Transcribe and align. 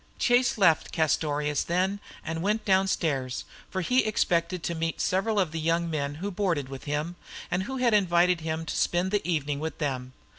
Chase 0.17 0.57
left 0.57 0.91
Castorious 0.91 1.61
then 1.63 1.99
and 2.25 2.41
went 2.41 2.65
downstairs, 2.65 3.45
for 3.69 3.81
he 3.81 4.03
expected 4.03 4.63
to 4.63 4.73
meet 4.73 4.99
several 4.99 5.39
of 5.39 5.51
the 5.51 5.59
young 5.59 5.91
men 5.91 6.15
who 6.15 6.31
boarded 6.31 6.69
with 6.69 6.85
him, 6.85 7.17
and 7.51 7.61
who 7.69 7.77
had 7.77 7.93
invited 7.93 8.41
him 8.41 8.65
to 8.65 8.75
spend 8.75 9.11
the 9.11 9.21
evening 9.29 9.59
with 9.59 9.77
them. 9.77 10.13